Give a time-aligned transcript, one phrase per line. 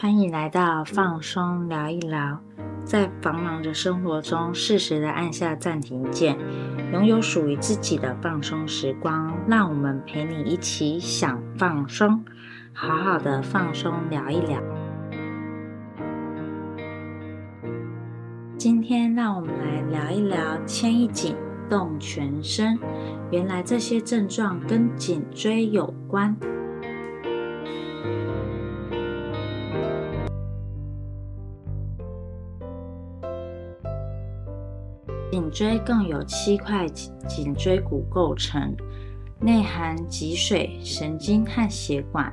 [0.00, 2.40] 欢迎来到放松聊一聊，
[2.84, 6.38] 在繁忙的生活中，适时的按下暂停键，
[6.92, 9.36] 拥有属于自己的放松时光。
[9.48, 12.24] 让我们陪你一起想放松，
[12.72, 14.62] 好好的放松聊一聊。
[18.56, 21.34] 今天让我们来聊一聊牵一紧
[21.68, 22.78] 动全身。
[23.32, 26.36] 原来这些症状跟颈椎有关。
[35.30, 38.74] 颈椎共有七块颈椎骨构成，
[39.38, 42.32] 内含脊髓、神经和血管，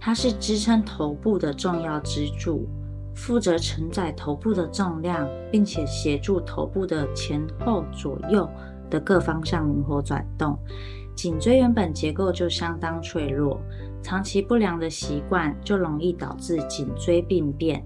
[0.00, 2.66] 它是支撑头部的重要支柱，
[3.14, 8.50] 负责承载头部的重量，并且协助头部的前后左右
[8.90, 10.58] 的各方向灵活转动。
[11.14, 13.60] 颈椎原本结构就相当脆弱，
[14.02, 17.80] 长期不良的习惯就容易导致颈椎病变。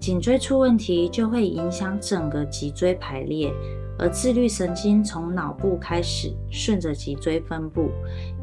[0.00, 3.50] 颈椎出问题，就会影响整个脊椎排列。
[3.98, 7.90] 而自律神经从脑部开始，顺着脊椎分布，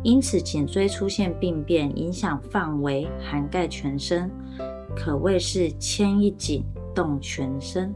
[0.01, 4.31] 因此颈椎出现病变，影响范围涵盖全身，
[4.95, 6.63] 可谓是牵一颈
[6.95, 7.93] 动全身。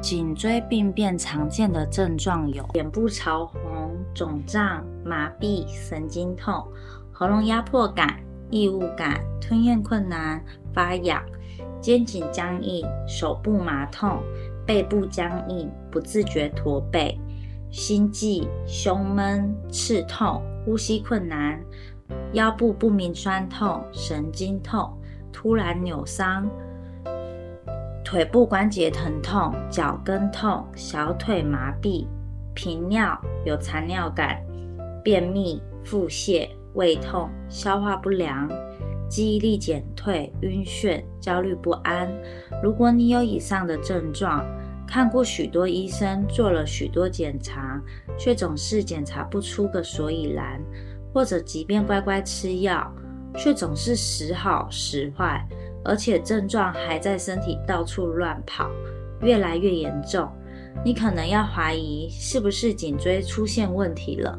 [0.00, 6.64] 颈椎病变常见的症状有：脸部潮红、肿胀、麻痹、神经痛、
[7.12, 10.42] 喉咙压迫感、异物感、吞咽困难、
[10.72, 11.22] 发痒、
[11.80, 14.22] 肩颈僵硬、手部麻痛。
[14.68, 17.18] 背部僵硬、不自觉驼背、
[17.70, 21.58] 心悸、胸闷、刺痛、呼吸困难、
[22.34, 24.92] 腰部不明酸痛、神经痛、
[25.32, 26.46] 突然扭伤、
[28.04, 32.06] 腿部关节疼痛、脚跟痛、小腿麻痹、
[32.52, 34.38] 频尿、有残尿感、
[35.02, 38.46] 便秘、腹泻、胃痛、消化不良。
[39.08, 42.08] 记忆力减退、晕眩、焦虑不安。
[42.62, 44.44] 如果你有以上的症状，
[44.86, 47.82] 看过许多医生，做了许多检查，
[48.18, 50.60] 却总是检查不出个所以然；
[51.12, 52.90] 或者即便乖乖吃药，
[53.36, 55.46] 却总是时好时坏，
[55.84, 58.70] 而且症状还在身体到处乱跑，
[59.20, 60.26] 越来越严重。
[60.84, 64.38] 你可能要怀疑是不是颈椎出现问题了。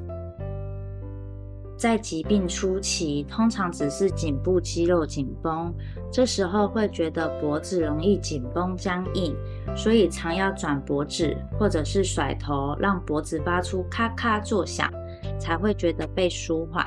[1.79, 5.73] 在疾病初期，通常只是颈部肌肉紧绷，
[6.11, 9.33] 这时候会觉得脖子容易紧绷僵硬，
[9.77, 14.91] 所以常要转脖子或者是甩头，让脖子发出咔咔作响，
[15.39, 16.85] 才会觉得被舒缓。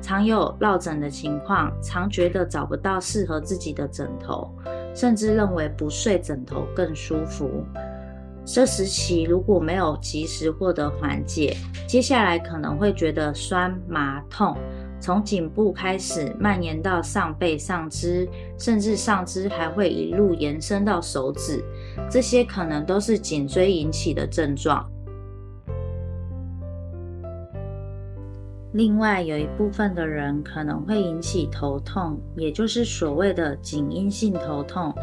[0.00, 4.50] 常有落枕的情况，常觉得找不到适合自己的枕头，
[4.94, 7.62] 甚至认为不睡枕头更舒服。
[8.52, 11.56] 这时期如果没有及时获得缓解，
[11.86, 14.56] 接下来可能会觉得酸麻痛，
[15.00, 18.28] 从颈部开始蔓延到上背上肢，
[18.58, 21.62] 甚至上肢还会一路延伸到手指，
[22.10, 24.84] 这些可能都是颈椎引起的症状。
[28.72, 34.94] 另外，有一部分的人可能会引起头痛，也就是所谓的颈因性头痛，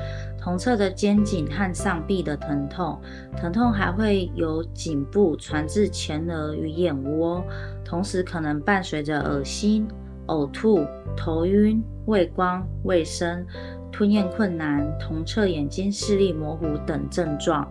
[0.47, 2.97] 同侧的肩颈和上臂的疼痛，
[3.35, 7.43] 疼痛还会由颈部传至前额与眼窝，
[7.83, 9.85] 同时可能伴随着恶心、
[10.27, 10.85] 呕吐、
[11.17, 13.45] 头晕、畏光、畏声、
[13.91, 17.69] 吞咽困难、同侧眼睛视力模糊等症状。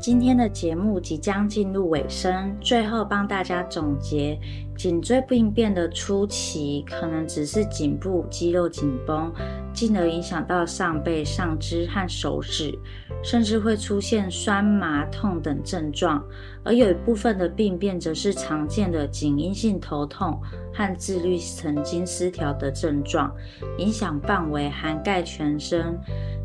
[0.00, 4.38] 今天的节目即将进入尾声，最后帮大家总结：
[4.76, 9.32] 颈椎病变的初期，可能只是颈部肌肉紧绷，
[9.72, 12.78] 进而影响到上背、上肢和手指，
[13.24, 16.22] 甚至会出现酸麻痛等症状；
[16.62, 20.40] 而有一部分的病变，则是常见的颈因性头痛
[20.72, 23.34] 和自律神经失调的症状，
[23.78, 25.98] 影响范围涵盖全身。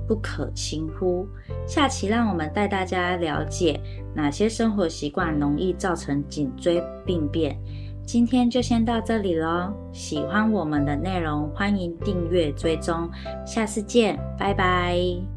[0.08, 1.28] 不可轻忽。
[1.68, 3.80] 下期让我们带大家了解
[4.16, 7.58] 哪些生活习惯容易造成颈椎病变。
[8.06, 9.74] 今天就先到这里喽。
[9.94, 13.10] 喜欢我们的内容，欢迎订阅追踪。
[13.46, 15.33] 下次见，拜拜。